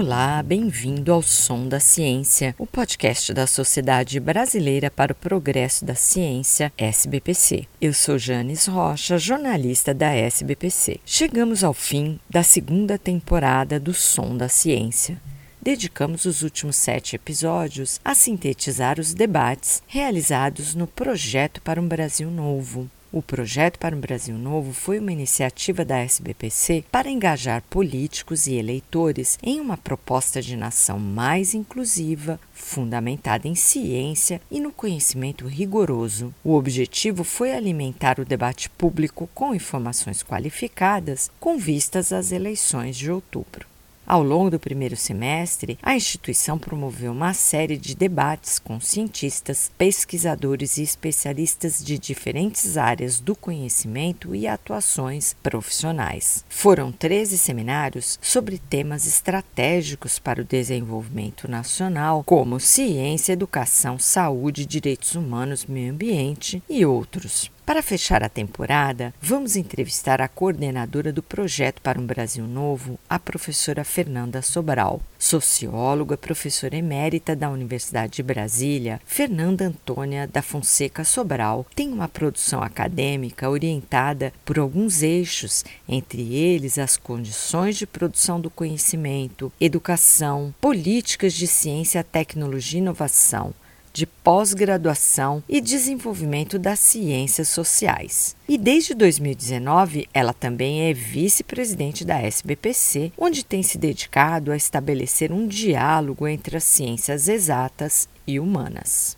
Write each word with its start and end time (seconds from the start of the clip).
Olá, 0.00 0.40
bem-vindo 0.44 1.12
ao 1.12 1.20
Som 1.20 1.66
da 1.66 1.80
Ciência, 1.80 2.54
o 2.56 2.64
podcast 2.64 3.34
da 3.34 3.48
Sociedade 3.48 4.20
Brasileira 4.20 4.92
para 4.92 5.10
o 5.10 5.14
Progresso 5.16 5.84
da 5.84 5.96
Ciência, 5.96 6.72
SBPC. 6.78 7.66
Eu 7.80 7.92
sou 7.92 8.16
Janes 8.16 8.68
Rocha, 8.68 9.18
jornalista 9.18 9.92
da 9.92 10.14
SBPC. 10.14 11.00
Chegamos 11.04 11.64
ao 11.64 11.74
fim 11.74 12.20
da 12.30 12.44
segunda 12.44 12.96
temporada 12.96 13.80
do 13.80 13.92
Som 13.92 14.36
da 14.36 14.48
Ciência. 14.48 15.20
Dedicamos 15.60 16.26
os 16.26 16.42
últimos 16.42 16.76
sete 16.76 17.16
episódios 17.16 18.00
a 18.04 18.14
sintetizar 18.14 19.00
os 19.00 19.12
debates 19.12 19.82
realizados 19.88 20.76
no 20.76 20.86
Projeto 20.86 21.60
para 21.60 21.80
um 21.80 21.88
Brasil 21.88 22.30
Novo, 22.30 22.88
o 23.10 23.22
Projeto 23.22 23.78
para 23.78 23.96
um 23.96 24.00
Brasil 24.00 24.36
Novo 24.36 24.72
foi 24.72 24.98
uma 24.98 25.12
iniciativa 25.12 25.84
da 25.84 25.98
SBPC 25.98 26.84
para 26.90 27.10
engajar 27.10 27.62
políticos 27.70 28.46
e 28.46 28.54
eleitores 28.54 29.38
em 29.42 29.60
uma 29.60 29.76
proposta 29.76 30.42
de 30.42 30.56
nação 30.56 30.98
mais 30.98 31.54
inclusiva, 31.54 32.38
fundamentada 32.52 33.48
em 33.48 33.54
ciência 33.54 34.40
e 34.50 34.60
no 34.60 34.70
conhecimento 34.70 35.46
rigoroso. 35.46 36.34
O 36.44 36.54
objetivo 36.54 37.24
foi 37.24 37.52
alimentar 37.52 38.20
o 38.20 38.24
debate 38.24 38.68
público 38.70 39.28
com 39.34 39.54
informações 39.54 40.22
qualificadas 40.22 41.30
com 41.40 41.56
vistas 41.56 42.12
às 42.12 42.30
eleições 42.30 42.96
de 42.96 43.10
outubro. 43.10 43.66
Ao 44.08 44.22
longo 44.22 44.48
do 44.48 44.58
primeiro 44.58 44.96
semestre, 44.96 45.78
a 45.82 45.94
instituição 45.94 46.58
promoveu 46.58 47.12
uma 47.12 47.34
série 47.34 47.76
de 47.76 47.94
debates 47.94 48.58
com 48.58 48.80
cientistas, 48.80 49.70
pesquisadores 49.76 50.78
e 50.78 50.82
especialistas 50.82 51.84
de 51.84 51.98
diferentes 51.98 52.78
áreas 52.78 53.20
do 53.20 53.36
conhecimento 53.36 54.34
e 54.34 54.46
atuações 54.46 55.36
profissionais. 55.42 56.42
Foram 56.48 56.90
13 56.90 57.36
seminários 57.36 58.18
sobre 58.22 58.56
temas 58.56 59.06
estratégicos 59.06 60.18
para 60.18 60.40
o 60.40 60.44
desenvolvimento 60.44 61.46
nacional, 61.46 62.24
como 62.24 62.58
ciência, 62.58 63.34
educação, 63.34 63.98
saúde, 63.98 64.64
direitos 64.64 65.16
humanos, 65.16 65.66
meio 65.66 65.92
ambiente 65.92 66.62
e 66.66 66.82
outros. 66.86 67.50
Para 67.68 67.82
fechar 67.82 68.24
a 68.24 68.30
temporada, 68.30 69.12
vamos 69.20 69.54
entrevistar 69.54 70.22
a 70.22 70.26
coordenadora 70.26 71.12
do 71.12 71.22
projeto 71.22 71.82
para 71.82 72.00
um 72.00 72.06
Brasil 72.06 72.46
Novo, 72.46 72.98
a 73.06 73.18
professora 73.18 73.84
Fernanda 73.84 74.40
Sobral. 74.40 75.02
Socióloga, 75.18 76.16
professora 76.16 76.78
emérita 76.78 77.36
da 77.36 77.50
Universidade 77.50 78.14
de 78.14 78.22
Brasília, 78.22 79.02
Fernanda 79.04 79.66
Antônia 79.66 80.26
da 80.26 80.40
Fonseca 80.40 81.04
Sobral 81.04 81.66
tem 81.74 81.92
uma 81.92 82.08
produção 82.08 82.62
acadêmica 82.62 83.50
orientada 83.50 84.32
por 84.46 84.58
alguns 84.58 85.02
eixos, 85.02 85.62
entre 85.86 86.34
eles 86.34 86.78
as 86.78 86.96
condições 86.96 87.76
de 87.76 87.86
produção 87.86 88.40
do 88.40 88.48
conhecimento, 88.48 89.52
educação, 89.60 90.54
políticas 90.58 91.34
de 91.34 91.46
ciência, 91.46 92.02
tecnologia 92.02 92.78
e 92.78 92.82
inovação 92.82 93.52
de 93.92 94.06
pós-graduação 94.06 95.42
e 95.48 95.60
desenvolvimento 95.60 96.58
das 96.58 96.78
ciências 96.78 97.48
sociais. 97.48 98.36
E 98.48 98.56
desde 98.56 98.94
2019, 98.94 100.08
ela 100.12 100.32
também 100.32 100.88
é 100.88 100.92
vice-presidente 100.92 102.04
da 102.04 102.20
SBPC, 102.20 103.12
onde 103.16 103.44
tem 103.44 103.62
se 103.62 103.78
dedicado 103.78 104.52
a 104.52 104.56
estabelecer 104.56 105.32
um 105.32 105.46
diálogo 105.46 106.26
entre 106.26 106.56
as 106.56 106.64
ciências 106.64 107.28
exatas 107.28 108.08
e 108.26 108.38
humanas. 108.40 109.16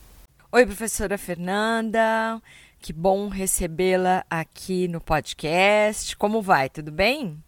Oi, 0.52 0.66
professora 0.66 1.16
Fernanda. 1.16 2.42
Que 2.80 2.92
bom 2.92 3.28
recebê-la 3.28 4.24
aqui 4.28 4.88
no 4.88 5.00
podcast. 5.00 6.16
Como 6.16 6.40
vai? 6.40 6.68
Tudo 6.68 6.90
bem? 6.90 7.38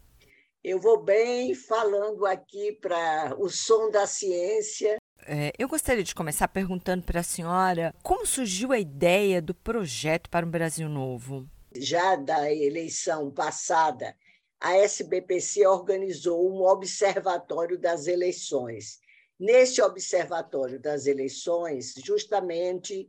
Eu 0.62 0.78
vou 0.78 1.03
bem, 1.03 1.55
falando 1.55 2.25
aqui 2.25 2.78
para 2.81 3.34
o 3.37 3.48
som 3.48 3.91
da 3.91 4.06
ciência 4.06 5.01
é, 5.27 5.53
eu 5.59 5.69
gostaria 5.69 6.03
de 6.03 6.15
começar 6.15 6.49
perguntando 6.49 7.03
para 7.03 7.21
a 7.21 7.25
senhora 7.25 7.94
como 8.03 8.27
surgiu 8.27 8.72
a 8.72 8.78
ideia 8.78 9.41
do 9.41 9.55
projeto 9.55 10.28
para 10.28 10.47
um 10.47 10.50
Brasil 10.50 10.88
Novo. 10.88 11.49
Já 11.75 12.16
da 12.16 12.53
eleição 12.53 13.31
passada, 13.31 14.16
a 14.61 14.77
SBPC 14.77 15.66
organizou 15.66 16.49
um 16.50 16.62
observatório 16.62 17.78
das 17.78 18.06
eleições. 18.06 19.00
Neste 19.38 19.82
observatório 19.82 20.78
das 20.78 21.06
eleições, 21.06 21.94
justamente 22.05 23.09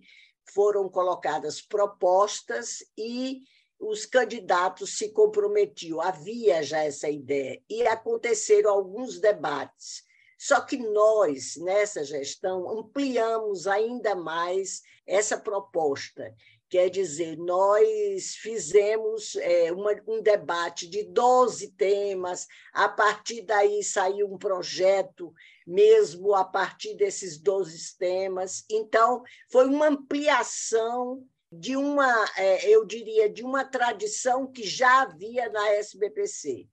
foram 0.54 0.90
colocadas 0.90 1.62
propostas 1.62 2.84
e 2.98 3.42
os 3.80 4.06
candidatos 4.06 4.98
se 4.98 5.10
comprometiam. 5.10 6.02
Havia 6.02 6.64
já 6.64 6.84
essa 6.84 7.10
ideia 7.10 7.62
e 7.70 7.86
aconteceram 7.86 8.72
alguns 8.72 9.20
debates 9.20 10.04
só 10.46 10.60
que 10.60 10.76
nós, 10.76 11.56
nessa 11.56 12.04
gestão, 12.04 12.70
ampliamos 12.70 13.66
ainda 13.66 14.14
mais 14.14 14.82
essa 15.08 15.38
proposta. 15.38 16.36
Quer 16.70 16.90
dizer, 16.90 17.38
nós 17.38 18.36
fizemos 18.36 19.38
é, 19.38 19.72
uma, 19.72 19.96
um 20.06 20.22
debate 20.22 20.90
de 20.90 21.04
12 21.04 21.72
temas, 21.78 22.46
a 22.74 22.90
partir 22.90 23.44
daí 23.44 23.82
saiu 23.86 24.34
um 24.34 24.38
projeto 24.38 25.34
mesmo 25.66 26.36
a 26.36 26.44
partir 26.44 26.94
desses 26.96 27.40
12 27.40 27.98
temas. 27.98 28.66
Então, 28.70 29.24
foi 29.50 29.66
uma 29.66 29.88
ampliação 29.88 31.26
de 31.50 31.78
uma, 31.78 32.30
é, 32.36 32.70
eu 32.70 32.84
diria, 32.86 33.30
de 33.30 33.46
uma 33.46 33.64
tradição 33.64 34.46
que 34.52 34.68
já 34.68 35.04
havia 35.04 35.48
na 35.48 35.70
SBPC. 35.70 36.68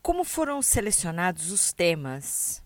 Como 0.00 0.22
foram 0.22 0.62
selecionados 0.62 1.50
os 1.50 1.72
temas? 1.72 2.62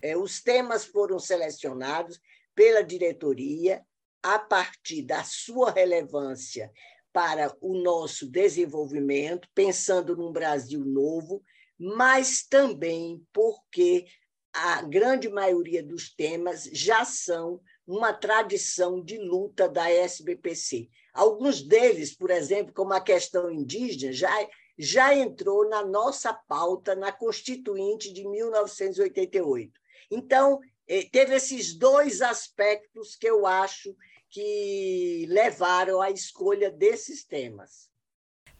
É, 0.00 0.16
os 0.16 0.40
temas 0.40 0.84
foram 0.84 1.18
selecionados 1.18 2.20
pela 2.54 2.82
diretoria 2.82 3.84
a 4.22 4.38
partir 4.38 5.02
da 5.02 5.22
sua 5.24 5.70
relevância 5.70 6.72
para 7.12 7.54
o 7.60 7.74
nosso 7.78 8.30
desenvolvimento, 8.30 9.48
pensando 9.54 10.16
num 10.16 10.32
Brasil 10.32 10.84
novo, 10.84 11.42
mas 11.78 12.46
também 12.46 13.24
porque 13.32 14.06
a 14.52 14.82
grande 14.82 15.28
maioria 15.28 15.82
dos 15.82 16.14
temas 16.14 16.64
já 16.72 17.04
são 17.04 17.60
uma 17.86 18.12
tradição 18.12 19.02
de 19.02 19.18
luta 19.18 19.68
da 19.68 19.90
SBPC. 19.90 20.88
Alguns 21.14 21.62
deles, 21.62 22.14
por 22.14 22.30
exemplo, 22.30 22.72
como 22.74 22.92
a 22.92 23.00
questão 23.00 23.50
indígena, 23.50 24.12
já, 24.12 24.30
já 24.76 25.14
entrou 25.14 25.68
na 25.68 25.84
nossa 25.84 26.32
pauta 26.32 26.94
na 26.94 27.10
Constituinte 27.10 28.12
de 28.12 28.28
1988. 28.28 29.72
Então, 30.10 30.60
eh, 30.86 31.08
teve 31.10 31.34
esses 31.34 31.74
dois 31.74 32.22
aspectos 32.22 33.16
que 33.16 33.26
eu 33.26 33.46
acho 33.46 33.94
que 34.30 35.26
levaram 35.28 36.00
à 36.00 36.10
escolha 36.10 36.70
desses 36.70 37.24
temas. 37.24 37.88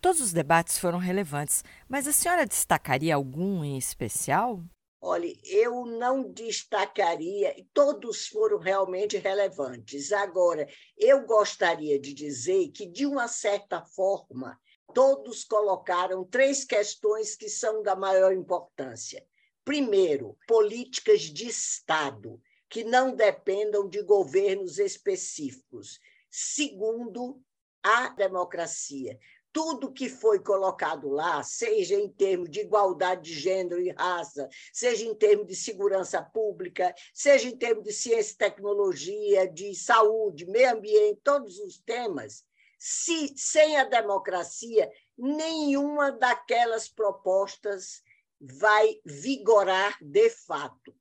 Todos 0.00 0.20
os 0.20 0.32
debates 0.32 0.78
foram 0.78 0.98
relevantes, 0.98 1.64
mas 1.88 2.06
a 2.06 2.12
senhora 2.12 2.47
destacaria 2.47 3.14
algum 3.14 3.64
em 3.64 3.76
especial? 3.76 4.62
Olha, 5.00 5.32
eu 5.44 5.87
não 5.87 6.31
destacaria, 6.32 7.54
todos 7.72 8.26
foram 8.26 8.58
realmente 8.58 9.16
relevantes. 9.16 10.12
Agora, 10.12 10.69
eu 10.97 11.25
gostaria 11.25 12.00
de 12.00 12.12
dizer 12.12 12.70
que, 12.70 12.87
de 12.87 13.06
uma 13.06 13.28
certa 13.28 13.81
forma, 13.81 14.58
todos 14.92 15.44
colocaram 15.44 16.25
três 16.25 16.64
questões 16.64 17.37
que 17.37 17.48
são 17.48 17.82
da 17.82 17.94
maior 17.94 18.32
importância. 18.32 19.25
Primeiro, 19.69 20.34
políticas 20.47 21.21
de 21.21 21.47
Estado 21.47 22.41
que 22.71 22.84
não 22.84 23.15
dependam 23.15 23.87
de 23.87 24.01
governos 24.01 24.79
específicos. 24.79 26.01
Segundo, 26.31 27.39
a 27.83 28.09
democracia. 28.09 29.19
Tudo 29.53 29.93
que 29.93 30.09
foi 30.09 30.41
colocado 30.41 31.11
lá, 31.11 31.43
seja 31.43 31.97
em 31.97 32.09
termos 32.09 32.49
de 32.49 32.61
igualdade 32.61 33.31
de 33.31 33.38
gênero 33.38 33.79
e 33.79 33.91
raça, 33.91 34.49
seja 34.73 35.05
em 35.05 35.15
termos 35.15 35.47
de 35.47 35.55
segurança 35.55 36.23
pública, 36.23 36.94
seja 37.12 37.47
em 37.47 37.55
termos 37.59 37.85
de 37.85 37.93
ciência 37.93 38.32
e 38.32 38.38
tecnologia, 38.38 39.47
de 39.47 39.75
saúde, 39.75 40.47
meio 40.47 40.73
ambiente, 40.73 41.21
todos 41.23 41.59
os 41.59 41.79
temas, 41.79 42.43
se 42.79 43.35
sem 43.37 43.76
a 43.76 43.85
democracia, 43.85 44.91
nenhuma 45.19 46.11
daquelas 46.11 46.88
propostas 46.88 48.03
vai 48.40 49.00
vigorar 49.05 49.96
de 50.00 50.31
fato. 50.31 50.94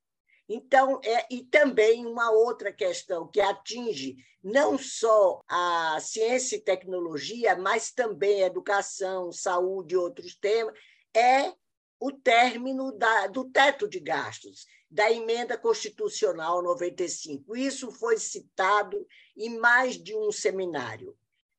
Então, 0.50 1.02
é, 1.04 1.28
e 1.30 1.44
também 1.44 2.06
uma 2.06 2.32
outra 2.32 2.72
questão 2.72 3.28
que 3.28 3.42
atinge 3.42 4.16
não 4.42 4.78
só 4.78 5.44
a 5.48 6.00
ciência 6.00 6.56
e 6.56 6.62
tecnologia, 6.62 7.56
mas 7.58 7.92
também 7.92 8.44
a 8.44 8.48
educação, 8.48 9.32
saúde 9.32 9.94
e 9.94 9.98
outros 9.98 10.36
temas, 10.36 10.74
é 11.14 11.54
o 12.00 12.12
término 12.12 12.92
da, 12.94 13.28
do 13.28 13.50
teto 13.50 13.90
de 13.90 14.00
gastos, 14.00 14.66
da 14.90 15.12
emenda 15.12 15.58
constitucional 15.58 16.64
95. 16.64 17.56
Isso 17.58 17.92
foi 17.92 18.18
citado 18.18 19.06
em 19.36 19.58
mais 19.58 20.02
de 20.02 20.16
um 20.16 20.32
seminário. 20.32 21.18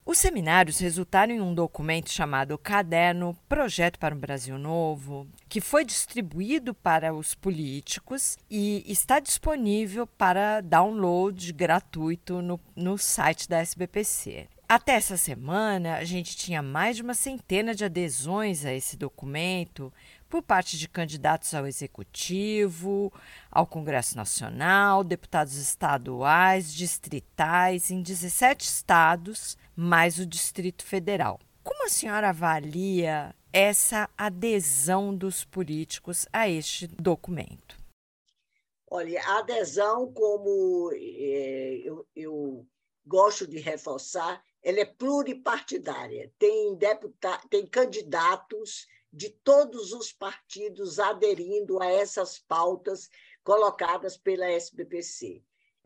Os 0.08 0.16
seminários 0.16 0.78
resultaram 0.78 1.34
em 1.34 1.40
um 1.43 1.55
documento 1.55 2.10
chamado 2.10 2.56
Caderno 2.56 3.37
Projeto 3.46 3.99
para 3.99 4.14
um 4.14 4.19
Brasil 4.19 4.58
Novo, 4.58 5.28
que 5.50 5.60
foi 5.60 5.84
distribuído 5.84 6.72
para 6.72 7.12
os 7.12 7.34
políticos 7.34 8.38
e 8.50 8.82
está 8.90 9.20
disponível 9.20 10.06
para 10.06 10.62
download 10.62 11.52
gratuito 11.52 12.40
no, 12.40 12.58
no 12.75 12.96
site 12.96 13.46
da 13.46 13.58
SBPC. 13.58 14.49
Até 14.66 14.93
essa 14.93 15.19
semana, 15.19 15.96
a 15.96 16.05
gente 16.05 16.37
tinha 16.37 16.62
mais 16.62 16.96
de 16.96 17.02
uma 17.02 17.14
centena 17.14 17.75
de 17.75 17.84
adesões 17.84 18.64
a 18.64 18.72
esse 18.72 18.96
documento, 18.96 19.93
por 20.28 20.42
parte 20.42 20.76
de 20.76 20.88
candidatos 20.88 21.54
ao 21.54 21.66
Executivo, 21.66 23.12
ao 23.50 23.66
Congresso 23.66 24.16
Nacional, 24.16 25.02
deputados 25.02 25.56
estaduais, 25.56 26.72
distritais, 26.72 27.90
em 27.90 28.02
17 28.02 28.64
estados, 28.64 29.56
mais 29.75 30.19
o 30.19 30.26
Distrito 30.26 30.84
Federal. 30.84 31.40
Como 31.64 31.86
a 31.86 31.88
senhora 31.88 32.30
avalia 32.30 33.34
essa 33.52 34.08
adesão 34.16 35.14
dos 35.14 35.44
políticos 35.44 36.26
a 36.32 36.48
este 36.48 36.86
documento? 36.86 37.76
Olha, 38.90 39.22
a 39.22 39.38
adesão, 39.40 40.12
como 40.12 40.90
é, 40.94 41.80
eu, 41.84 42.06
eu 42.16 42.66
gosto 43.06 43.46
de 43.46 43.58
reforçar, 43.58 44.42
ela 44.62 44.80
é 44.80 44.84
pluripartidária. 44.84 46.32
Tem, 46.38 46.75
deputa, 46.76 47.38
tem 47.50 47.66
candidatos 47.66 48.86
de 49.18 49.30
todos 49.30 49.92
os 49.92 50.12
partidos 50.12 51.00
aderindo 51.00 51.82
a 51.82 51.86
essas 51.86 52.38
pautas 52.38 53.10
colocadas 53.42 54.16
pela 54.16 54.46
SBPC. 54.46 55.42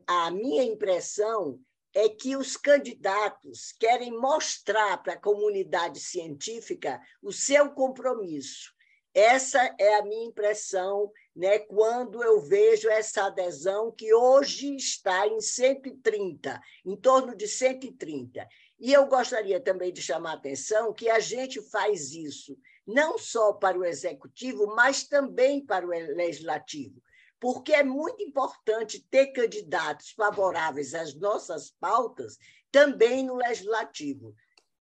A 0.06 0.30
minha 0.30 0.62
impressão 0.62 1.58
é 1.94 2.10
que 2.10 2.36
os 2.36 2.58
candidatos 2.58 3.72
querem 3.72 4.10
mostrar 4.12 5.02
para 5.02 5.14
a 5.14 5.20
comunidade 5.20 5.98
científica 5.98 7.00
o 7.22 7.32
seu 7.32 7.70
compromisso. 7.70 8.70
Essa 9.14 9.74
é 9.78 9.94
a 9.94 10.04
minha 10.04 10.26
impressão 10.26 11.10
né, 11.34 11.58
quando 11.58 12.22
eu 12.22 12.38
vejo 12.38 12.90
essa 12.90 13.24
adesão 13.24 13.90
que 13.90 14.12
hoje 14.12 14.76
está 14.76 15.26
em 15.26 15.40
130, 15.40 16.60
em 16.84 16.96
torno 16.96 17.34
de 17.34 17.48
130. 17.48 18.46
E 18.78 18.92
eu 18.92 19.06
gostaria 19.06 19.58
também 19.58 19.90
de 19.90 20.02
chamar 20.02 20.32
a 20.32 20.34
atenção 20.34 20.92
que 20.92 21.08
a 21.08 21.18
gente 21.18 21.62
faz 21.70 22.12
isso 22.12 22.58
não 22.86 23.18
só 23.18 23.52
para 23.52 23.78
o 23.78 23.84
executivo, 23.84 24.66
mas 24.74 25.04
também 25.04 25.64
para 25.64 25.86
o 25.86 25.90
legislativo, 25.90 27.00
porque 27.40 27.72
é 27.72 27.82
muito 27.82 28.22
importante 28.22 29.04
ter 29.10 29.28
candidatos 29.28 30.10
favoráveis 30.10 30.94
às 30.94 31.14
nossas 31.14 31.70
pautas 31.80 32.38
também 32.70 33.24
no 33.24 33.34
legislativo, 33.34 34.34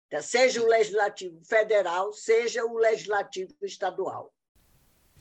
tá? 0.09 0.21
seja 0.21 0.61
o 0.61 0.67
legislativo 0.67 1.39
federal, 1.43 2.13
seja 2.13 2.65
o 2.65 2.77
legislativo 2.77 3.53
estadual. 3.63 4.33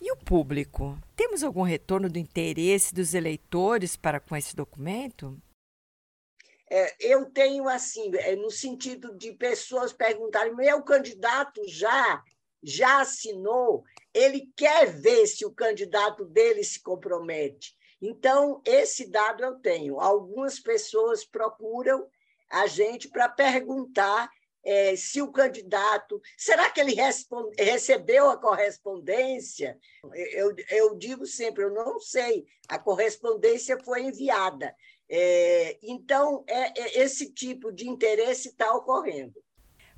E 0.00 0.10
o 0.10 0.16
público? 0.16 0.98
Temos 1.14 1.42
algum 1.42 1.62
retorno 1.62 2.08
do 2.08 2.18
interesse 2.18 2.94
dos 2.94 3.12
eleitores 3.12 3.96
para 3.96 4.18
com 4.18 4.34
esse 4.34 4.56
documento? 4.56 5.38
É, 6.70 6.94
eu 7.00 7.26
tenho 7.26 7.68
assim, 7.68 8.10
é, 8.14 8.34
no 8.36 8.50
sentido 8.50 9.14
de 9.18 9.32
pessoas 9.32 9.92
perguntarem: 9.92 10.54
meu 10.54 10.82
candidato 10.82 11.60
já 11.68 12.22
já 12.62 13.00
assinou, 13.00 13.84
ele 14.12 14.50
quer 14.56 14.86
ver 14.86 15.26
se 15.26 15.44
o 15.44 15.52
candidato 15.52 16.24
dele 16.24 16.62
se 16.64 16.82
compromete. 16.82 17.74
Então, 18.00 18.62
esse 18.64 19.10
dado 19.10 19.44
eu 19.44 19.56
tenho. 19.56 20.00
Algumas 20.00 20.58
pessoas 20.58 21.24
procuram 21.24 22.08
a 22.50 22.66
gente 22.66 23.08
para 23.08 23.28
perguntar 23.28 24.30
é, 24.64 24.96
se 24.96 25.20
o 25.22 25.30
candidato. 25.30 26.20
Será 26.36 26.70
que 26.70 26.80
ele 26.80 26.94
responde, 26.94 27.54
recebeu 27.62 28.28
a 28.28 28.36
correspondência? 28.36 29.78
Eu, 30.12 30.54
eu 30.70 30.96
digo 30.96 31.26
sempre, 31.26 31.64
eu 31.64 31.72
não 31.72 32.00
sei. 32.00 32.44
A 32.68 32.78
correspondência 32.78 33.78
foi 33.84 34.02
enviada. 34.02 34.74
É, 35.08 35.78
então, 35.82 36.44
é, 36.46 36.80
é 36.80 37.02
esse 37.02 37.32
tipo 37.32 37.72
de 37.72 37.88
interesse 37.88 38.48
está 38.48 38.74
ocorrendo. 38.74 39.34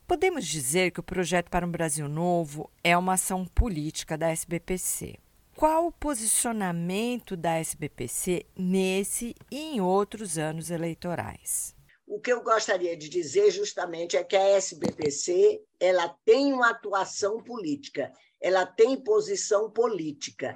Podemos 0.06 0.46
dizer 0.46 0.90
que 0.90 1.00
o 1.00 1.02
Projeto 1.02 1.48
para 1.48 1.66
um 1.66 1.70
Brasil 1.70 2.08
Novo 2.08 2.70
é 2.82 2.96
uma 2.96 3.14
ação 3.14 3.46
política 3.46 4.18
da 4.18 4.30
SBPC. 4.30 5.18
Qual 5.56 5.86
o 5.86 5.92
posicionamento 5.92 7.36
da 7.36 7.58
SBPC 7.58 8.44
nesse 8.56 9.34
e 9.50 9.74
em 9.74 9.80
outros 9.80 10.38
anos 10.38 10.70
eleitorais? 10.70 11.74
O 12.06 12.20
que 12.20 12.32
eu 12.32 12.42
gostaria 12.42 12.96
de 12.96 13.08
dizer 13.08 13.50
justamente 13.50 14.16
é 14.16 14.24
que 14.24 14.36
a 14.36 14.48
SBPC 14.56 15.62
ela 15.80 16.08
tem 16.24 16.52
uma 16.52 16.70
atuação 16.70 17.38
política, 17.38 18.12
ela 18.40 18.66
tem 18.66 19.02
posição 19.02 19.70
política, 19.70 20.54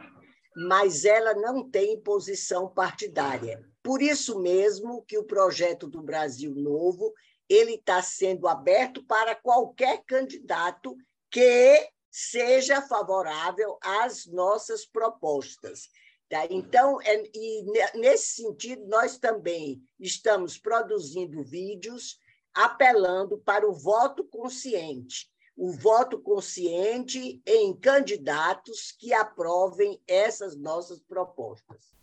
mas 0.55 1.05
ela 1.05 1.35
não 1.35 1.71
tem 1.71 2.01
posição 2.01 2.69
partidária. 2.69 3.65
Por 3.83 4.03
isso 4.03 4.41
mesmo 4.41 5.03
que 5.03 5.17
o 5.17 5.25
projeto 5.25 5.87
do 5.89 6.03
Brasil 6.03 6.55
Novo 6.55 7.13
ele 7.49 7.75
está 7.75 8.03
sendo 8.03 8.49
aberto 8.49 9.05
para 9.05 9.35
qualquer 9.35 10.03
candidato 10.05 10.97
que 11.31 11.91
seja 12.11 12.81
favorável 12.83 13.79
às 13.83 14.27
nossas 14.27 14.87
propostas. 14.87 15.89
Tá? 16.29 16.47
Então, 16.51 17.01
é, 17.03 17.23
e 17.35 17.65
nesse 17.95 18.43
sentido, 18.43 18.87
nós 18.87 19.19
também 19.19 19.81
estamos 20.01 20.59
produzindo 20.59 21.43
vídeos 21.45 22.19
apelando 22.55 23.39
para 23.39 23.69
o 23.69 23.75
voto 23.75 24.25
consciente, 24.25 25.31
o 25.55 25.71
voto 25.73 26.19
consciente 26.19 27.41
em 27.47 27.77
candidatos 27.79 28.93
que 28.99 29.13
aprovem 29.13 30.01
essas 30.09 30.57
nossas 30.57 31.01
propostas. 31.01 31.95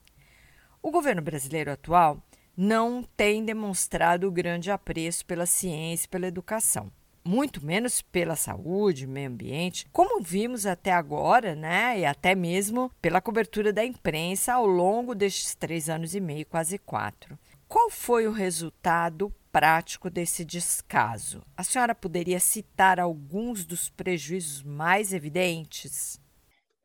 O 0.81 0.91
governo 0.91 1.21
brasileiro 1.21 1.71
atual 1.71 2.21
não 2.55 3.03
tem 3.17 3.43
demonstrado 3.43 4.31
grande 4.31 4.71
apreço 4.71 5.25
pela 5.25 5.45
ciência 5.45 6.05
e 6.05 6.09
pela 6.09 6.27
educação. 6.27 6.91
Muito 7.25 7.65
menos 7.65 8.01
pela 8.01 8.35
saúde, 8.35 9.07
meio 9.07 9.29
ambiente, 9.29 9.87
como 9.93 10.21
vimos 10.21 10.65
até 10.65 10.91
agora, 10.91 11.55
né? 11.55 11.99
E 11.99 12.05
até 12.05 12.35
mesmo 12.35 12.91
pela 13.01 13.21
cobertura 13.21 13.71
da 13.71 13.83
imprensa 13.83 14.53
ao 14.53 14.65
longo 14.65 15.15
destes 15.15 15.55
três 15.55 15.89
anos 15.89 16.13
e 16.13 16.19
meio, 16.19 16.45
quase 16.45 16.77
quatro. 16.77 17.39
Qual 17.67 17.89
foi 17.89 18.27
o 18.27 18.31
resultado 18.31 19.33
prático 19.53 20.09
desse 20.09 20.43
descaso? 20.43 21.41
A 21.55 21.63
senhora 21.63 21.95
poderia 21.95 22.39
citar 22.39 22.99
alguns 22.99 23.65
dos 23.65 23.89
prejuízos 23.89 24.61
mais 24.61 25.13
evidentes? 25.13 26.19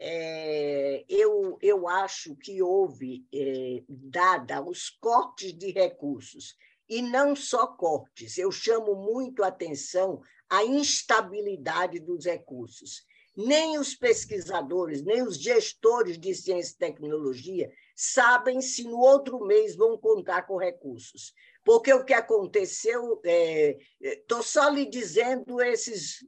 É, 0.01 1.05
eu, 1.09 1.59
eu 1.61 1.89
acho 1.89 2.37
que 2.37 2.63
houve, 2.63 3.27
é, 3.35 3.83
dada 3.89 4.63
os 4.63 4.91
cortes 4.91 5.53
de 5.53 5.73
recursos, 5.73 6.57
e 6.89 7.03
não 7.03 7.37
só 7.37 7.67
cortes, 7.67 8.39
eu 8.39 8.51
chamo 8.51 8.95
muito 8.95 9.43
a 9.43 9.49
atenção 9.49 10.23
à 10.49 10.65
instabilidade 10.65 11.99
dos 12.01 12.25
recursos. 12.25 13.07
Nem 13.37 13.79
os 13.79 13.95
pesquisadores, 13.95 15.03
nem 15.03 15.23
os 15.23 15.37
gestores 15.37 16.19
de 16.19 16.35
ciência 16.35 16.75
e 16.75 16.79
tecnologia 16.79 17.71
sabem 17.95 18.61
se 18.61 18.85
no 18.85 18.99
outro 18.99 19.45
mês 19.45 19.77
vão 19.77 19.97
contar 19.97 20.43
com 20.43 20.57
recursos. 20.57 21.33
Porque 21.65 21.93
o 21.93 22.05
que 22.05 22.15
aconteceu, 22.15 23.21
estou 24.01 24.41
é, 24.41 24.43
só 24.43 24.71
lhe 24.71 24.87
dizendo 24.87 25.61
esses 25.61 26.25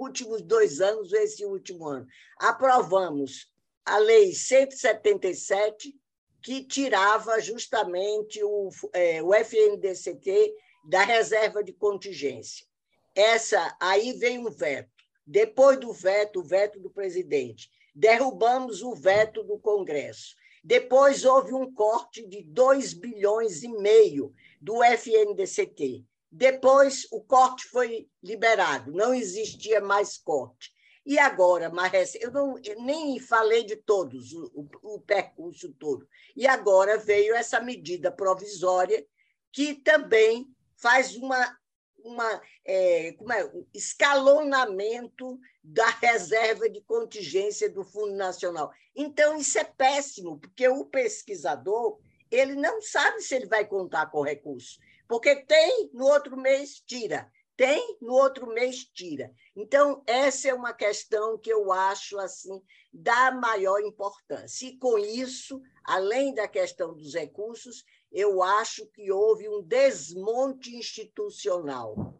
últimos 0.00 0.42
dois 0.42 0.80
anos, 0.80 1.12
esse 1.12 1.44
último 1.44 1.86
ano. 1.86 2.06
Aprovamos 2.38 3.50
a 3.84 3.98
Lei 3.98 4.32
177, 4.32 5.94
que 6.42 6.64
tirava 6.64 7.40
justamente 7.40 8.42
o, 8.42 8.70
é, 8.92 9.22
o 9.22 9.34
FNDCT 9.34 10.54
da 10.84 11.02
reserva 11.02 11.62
de 11.62 11.72
contingência. 11.72 12.66
Essa 13.14 13.76
aí 13.80 14.12
veio 14.12 14.46
um 14.46 14.50
veto. 14.50 14.90
Depois 15.26 15.78
do 15.78 15.92
veto, 15.92 16.40
o 16.40 16.44
veto 16.44 16.78
do 16.78 16.90
presidente, 16.90 17.70
derrubamos 17.94 18.82
o 18.82 18.94
veto 18.94 19.42
do 19.42 19.58
Congresso. 19.58 20.34
Depois 20.62 21.24
houve 21.24 21.54
um 21.54 21.72
corte 21.72 22.26
de 22.26 22.42
2 22.42 22.94
bilhões 22.94 23.62
e 23.62 23.68
meio 23.68 24.34
do 24.60 24.82
FNDCT. 24.82 26.04
Depois 26.36 27.06
o 27.12 27.20
corte 27.20 27.68
foi 27.68 28.08
liberado, 28.20 28.90
não 28.90 29.14
existia 29.14 29.80
mais 29.80 30.18
corte. 30.18 30.72
E 31.06 31.16
agora, 31.16 31.70
mais 31.70 32.16
eu, 32.16 32.32
não, 32.32 32.58
eu 32.64 32.82
nem 32.82 33.20
falei 33.20 33.62
de 33.62 33.76
todos, 33.76 34.32
o, 34.32 34.68
o, 34.82 35.00
percurso 35.00 35.72
todo. 35.74 36.08
E 36.34 36.44
agora 36.44 36.98
veio 36.98 37.36
essa 37.36 37.60
medida 37.60 38.10
provisória 38.10 39.06
que 39.52 39.76
também 39.76 40.48
faz 40.76 41.14
uma, 41.14 41.56
uma 41.98 42.42
é, 42.64 43.12
como 43.12 43.32
é, 43.32 43.44
um 43.44 43.64
escalonamento 43.72 45.38
da 45.62 45.88
reserva 45.88 46.68
de 46.68 46.80
contingência 46.80 47.70
do 47.70 47.84
Fundo 47.84 48.16
Nacional. 48.16 48.72
Então, 48.96 49.36
isso 49.36 49.56
é 49.56 49.64
péssimo, 49.64 50.40
porque 50.40 50.66
o 50.66 50.84
pesquisador 50.84 52.00
ele 52.28 52.56
não 52.56 52.82
sabe 52.82 53.20
se 53.20 53.36
ele 53.36 53.46
vai 53.46 53.64
contar 53.64 54.06
com 54.06 54.20
recurso, 54.20 54.80
porque 55.14 55.36
tem, 55.36 55.90
no 55.92 56.06
outro 56.06 56.36
mês, 56.36 56.80
tira. 56.80 57.30
tem, 57.56 57.98
no 58.00 58.14
outro 58.14 58.48
mês 58.48 58.84
tira. 58.84 59.32
Então, 59.54 60.02
essa 60.08 60.48
é 60.48 60.52
uma 60.52 60.72
questão 60.72 61.38
que 61.38 61.52
eu 61.52 61.70
acho 61.70 62.18
assim 62.18 62.60
da 62.92 63.30
maior 63.30 63.80
importância. 63.80 64.66
E 64.66 64.76
com 64.76 64.98
isso, 64.98 65.62
além 65.84 66.34
da 66.34 66.48
questão 66.48 66.92
dos 66.94 67.14
recursos, 67.14 67.84
eu 68.10 68.42
acho 68.42 68.86
que 68.86 69.12
houve 69.12 69.48
um 69.48 69.62
desmonte 69.62 70.74
institucional 70.74 72.18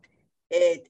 é, 0.49 0.85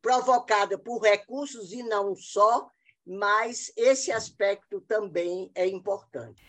provocado 0.00 0.78
por 0.78 1.02
recursos 1.02 1.74
e 1.74 1.82
não 1.82 2.16
só, 2.16 2.70
mas 3.04 3.70
esse 3.76 4.10
aspecto 4.10 4.80
também 4.80 5.50
é 5.54 5.66
importante. 5.66 6.42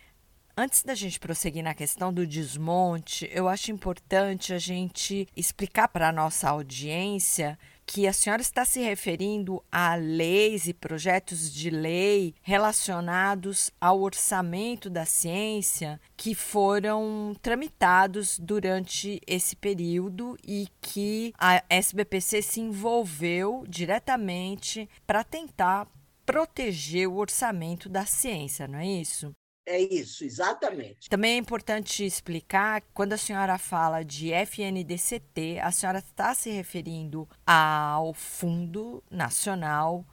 Antes 0.63 0.83
da 0.83 0.93
gente 0.93 1.19
prosseguir 1.19 1.63
na 1.63 1.73
questão 1.73 2.13
do 2.13 2.23
desmonte, 2.23 3.27
eu 3.33 3.49
acho 3.49 3.71
importante 3.71 4.53
a 4.53 4.59
gente 4.59 5.27
explicar 5.35 5.87
para 5.87 6.09
a 6.09 6.11
nossa 6.11 6.51
audiência 6.51 7.57
que 7.83 8.05
a 8.05 8.13
senhora 8.13 8.43
está 8.43 8.63
se 8.63 8.79
referindo 8.79 9.63
a 9.71 9.95
leis 9.95 10.67
e 10.67 10.73
projetos 10.75 11.51
de 11.51 11.71
lei 11.71 12.35
relacionados 12.43 13.71
ao 13.81 14.01
orçamento 14.01 14.87
da 14.87 15.03
ciência 15.03 15.99
que 16.15 16.35
foram 16.35 17.35
tramitados 17.41 18.37
durante 18.37 19.19
esse 19.25 19.55
período 19.55 20.37
e 20.47 20.67
que 20.79 21.33
a 21.39 21.63
SBPC 21.71 22.43
se 22.43 22.61
envolveu 22.61 23.63
diretamente 23.67 24.87
para 25.07 25.23
tentar 25.23 25.87
proteger 26.23 27.07
o 27.07 27.15
orçamento 27.15 27.89
da 27.89 28.05
ciência, 28.05 28.67
não 28.67 28.77
é 28.77 28.85
isso? 28.85 29.33
É 29.65 29.79
isso, 29.79 30.23
exatamente. 30.23 31.09
Também 31.09 31.33
é 31.33 31.37
importante 31.37 32.05
explicar, 32.05 32.81
quando 32.93 33.13
a 33.13 33.17
senhora 33.17 33.57
fala 33.57 34.03
de 34.03 34.31
FNDCT, 34.31 35.59
a 35.59 35.71
senhora 35.71 35.99
está 35.99 36.33
se 36.33 36.49
referindo 36.49 37.27
ao 37.45 38.13
Fundo 38.13 39.03
Nacional 39.09 40.05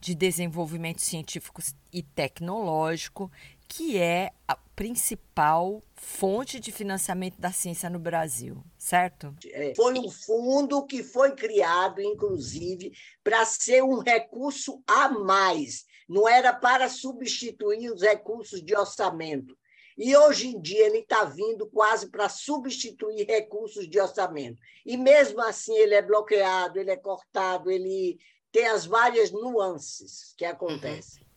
de 0.00 0.14
Desenvolvimento 0.14 1.00
Científico 1.00 1.62
e 1.92 2.02
Tecnológico, 2.02 3.30
que 3.68 3.98
é 3.98 4.32
a 4.46 4.56
principal 4.56 5.82
fonte 5.94 6.58
de 6.60 6.72
financiamento 6.72 7.40
da 7.40 7.50
ciência 7.52 7.88
no 7.88 7.98
Brasil, 7.98 8.62
certo? 8.76 9.34
É, 9.46 9.72
foi 9.74 9.98
um 9.98 10.10
fundo 10.10 10.84
que 10.84 11.02
foi 11.02 11.34
criado, 11.34 12.00
inclusive, 12.00 12.92
para 13.22 13.44
ser 13.44 13.82
um 13.82 13.98
recurso 14.00 14.82
a 14.86 15.08
mais 15.08 15.86
não 16.08 16.28
era 16.28 16.52
para 16.52 16.88
substituir 16.88 17.90
os 17.90 18.02
recursos 18.02 18.62
de 18.62 18.76
orçamento. 18.76 19.56
E 19.96 20.16
hoje 20.16 20.48
em 20.48 20.60
dia 20.60 20.86
ele 20.86 20.98
está 20.98 21.24
vindo 21.24 21.66
quase 21.66 22.10
para 22.10 22.28
substituir 22.28 23.26
recursos 23.26 23.88
de 23.88 24.00
orçamento. 24.00 24.60
E 24.84 24.96
mesmo 24.96 25.40
assim 25.40 25.76
ele 25.76 25.94
é 25.94 26.02
bloqueado, 26.02 26.78
ele 26.78 26.90
é 26.90 26.96
cortado, 26.96 27.70
ele 27.70 28.18
tem 28.50 28.66
as 28.66 28.84
várias 28.86 29.30
nuances 29.30 30.34
que 30.36 30.44
acontecem. 30.44 31.22
Uhum. 31.22 31.28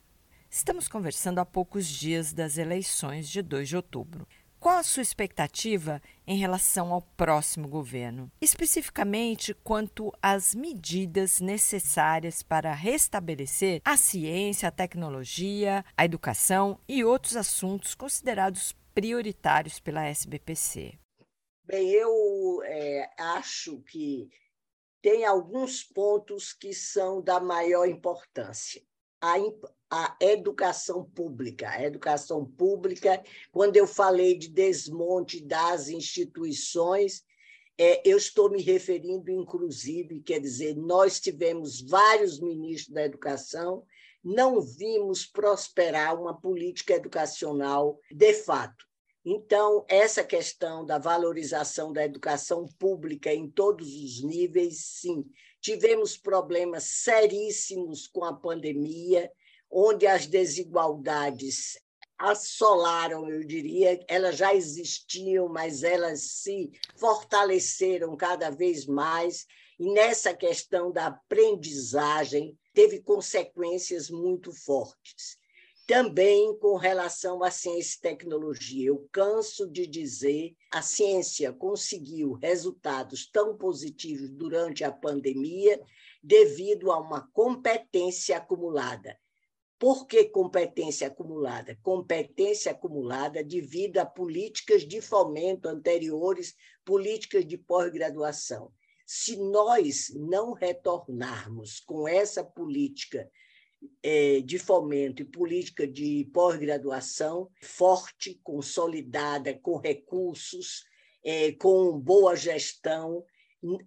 Estamos 0.49 0.87
conversando 0.87 1.39
há 1.39 1.45
poucos 1.45 1.85
dias 1.85 2.33
das 2.33 2.57
eleições 2.57 3.27
de 3.29 3.41
2 3.41 3.69
de 3.69 3.75
outubro. 3.75 4.27
Qual 4.67 4.79
a 4.79 4.83
sua 4.83 5.01
expectativa 5.01 6.01
em 6.27 6.37
relação 6.37 6.91
ao 6.91 7.01
próximo 7.01 7.69
governo, 7.69 8.29
especificamente 8.41 9.53
quanto 9.53 10.11
às 10.21 10.53
medidas 10.53 11.39
necessárias 11.39 12.43
para 12.43 12.73
restabelecer 12.73 13.81
a 13.85 13.95
ciência, 13.95 14.67
a 14.67 14.71
tecnologia, 14.71 15.85
a 15.95 16.03
educação 16.03 16.77
e 16.85 17.01
outros 17.01 17.37
assuntos 17.37 17.95
considerados 17.95 18.75
prioritários 18.93 19.79
pela 19.79 20.03
SBPC? 20.03 20.99
Bem, 21.63 21.89
eu 21.89 22.61
é, 22.65 23.09
acho 23.17 23.81
que 23.83 24.29
tem 25.01 25.23
alguns 25.23 25.81
pontos 25.81 26.51
que 26.51 26.73
são 26.73 27.21
da 27.21 27.39
maior 27.39 27.87
importância. 27.87 28.81
A, 29.21 29.37
a 29.89 30.15
educação 30.19 31.03
pública. 31.03 31.69
A 31.69 31.83
educação 31.83 32.45
pública, 32.45 33.23
quando 33.51 33.77
eu 33.77 33.87
falei 33.87 34.37
de 34.37 34.49
desmonte 34.49 35.41
das 35.41 35.87
instituições, 35.87 37.23
é, 37.77 38.01
eu 38.03 38.17
estou 38.17 38.49
me 38.49 38.61
referindo, 38.61 39.31
inclusive, 39.31 40.21
quer 40.21 40.39
dizer, 40.39 40.75
nós 40.75 41.19
tivemos 41.19 41.81
vários 41.81 42.39
ministros 42.39 42.93
da 42.93 43.05
educação, 43.05 43.83
não 44.23 44.59
vimos 44.59 45.25
prosperar 45.25 46.19
uma 46.19 46.35
política 46.39 46.95
educacional 46.95 47.99
de 48.11 48.33
fato. 48.33 48.85
Então, 49.23 49.85
essa 49.87 50.23
questão 50.23 50.85
da 50.85 50.97
valorização 50.97 51.93
da 51.93 52.03
educação 52.03 52.65
pública 52.79 53.33
em 53.33 53.49
todos 53.49 53.87
os 53.93 54.23
níveis, 54.23 54.79
sim. 54.79 55.25
Tivemos 55.61 56.17
problemas 56.17 56.83
seríssimos 56.83 58.07
com 58.07 58.23
a 58.23 58.33
pandemia, 58.33 59.29
onde 59.69 60.07
as 60.07 60.25
desigualdades 60.25 61.77
assolaram, 62.17 63.29
eu 63.29 63.43
diria, 63.43 64.03
elas 64.07 64.37
já 64.37 64.53
existiam, 64.53 65.47
mas 65.47 65.83
elas 65.83 66.21
se 66.21 66.71
fortaleceram 66.95 68.17
cada 68.17 68.49
vez 68.49 68.85
mais, 68.87 69.45
e 69.79 69.91
nessa 69.91 70.33
questão 70.33 70.91
da 70.91 71.07
aprendizagem 71.07 72.57
teve 72.73 73.01
consequências 73.01 74.09
muito 74.09 74.51
fortes. 74.51 75.37
Também 75.85 76.57
com 76.57 76.75
relação 76.75 77.43
à 77.43 77.51
ciência 77.51 77.97
e 77.97 78.01
tecnologia, 78.01 78.87
eu 78.87 79.07
canso 79.11 79.69
de 79.69 79.87
dizer, 79.87 80.53
a 80.73 80.81
ciência 80.81 81.53
conseguiu 81.53 82.33
resultados 82.33 83.29
tão 83.31 83.55
positivos 83.55 84.29
durante 84.31 84.83
a 84.83 84.91
pandemia 84.91 85.79
devido 86.21 86.91
a 86.91 86.99
uma 86.99 87.29
competência 87.31 88.35
acumulada 88.35 89.17
por 89.79 90.07
que 90.07 90.25
competência 90.25 91.07
acumulada? 91.07 91.77
Competência 91.83 92.71
acumulada 92.71 93.43
devido 93.43 93.99
a 93.99 94.05
políticas 94.05 94.87
de 94.87 95.01
fomento 95.01 95.67
anteriores, 95.67 96.55
políticas 96.83 97.45
de 97.45 97.57
pós-graduação. 97.57 98.71
Se 99.05 99.37
nós 99.37 100.11
não 100.15 100.53
retornarmos 100.53 101.79
com 101.79 102.07
essa 102.07 102.43
política 102.43 103.29
é, 104.01 104.41
de 104.41 104.57
fomento 104.57 105.21
e 105.21 105.25
política 105.25 105.87
de 105.87 106.27
pós-graduação 106.33 107.49
forte, 107.61 108.39
consolidada, 108.43 109.53
com 109.59 109.77
recursos, 109.77 110.83
é, 111.23 111.51
com 111.51 111.99
boa 111.99 112.35
gestão, 112.35 113.23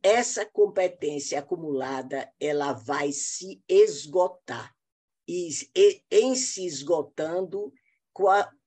essa 0.03 0.47
competência 0.47 1.41
acumulada 1.41 2.33
ela 2.39 2.73
vai 2.73 3.11
se 3.11 3.61
esgotar 3.69 4.73
e, 5.31 6.03
em 6.11 6.35
se 6.35 6.67
esgotando, 6.67 7.73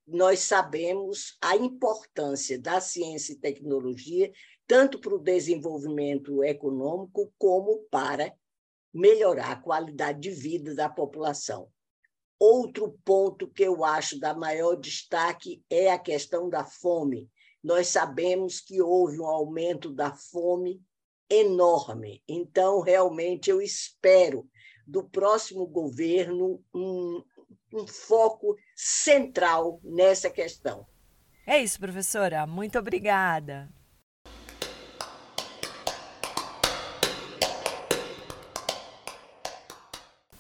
nós 0.08 0.40
sabemos 0.40 1.38
a 1.42 1.58
importância 1.58 2.58
da 2.58 2.80
ciência 2.80 3.34
e 3.34 3.38
tecnologia, 3.38 4.32
tanto 4.66 4.98
para 4.98 5.14
o 5.14 5.20
desenvolvimento 5.20 6.42
econômico, 6.42 7.34
como 7.38 7.80
para 7.92 8.34
melhorar 8.94 9.52
a 9.52 9.62
qualidade 9.62 10.22
de 10.22 10.30
vida 10.30 10.74
da 10.74 10.88
população. 10.88 11.68
Outro 12.40 12.98
ponto 13.04 13.50
que 13.50 13.64
eu 13.64 13.84
acho 13.84 14.18
da 14.18 14.34
maior 14.34 14.76
destaque 14.76 15.62
é 15.70 15.92
a 15.92 16.00
questão 16.00 16.50
da 16.50 16.64
fome. 16.64 17.30
Nós 17.62 17.88
sabemos 17.88 18.62
que 18.62 18.82
houve 18.82 19.20
um 19.20 19.28
aumento 19.28 19.92
da 19.92 20.16
fome 20.16 20.82
enorme. 21.30 22.24
Então, 22.28 22.80
realmente, 22.80 23.50
eu 23.50 23.62
espero 23.62 24.48
do 24.86 25.04
próximo 25.04 25.66
governo 25.66 26.62
um, 26.74 27.24
um 27.74 27.88
foco 27.88 28.56
central 28.76 29.80
nessa 29.84 30.30
questão. 30.30 30.86
É 31.46 31.62
isso, 31.62 31.80
professora. 31.80 32.48
Muito 32.48 32.80
obrigada. 32.80 33.70